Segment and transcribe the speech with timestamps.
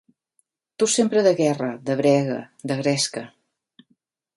[0.83, 2.41] Tu sempre de guerra, de brega,
[2.73, 3.27] de gresca.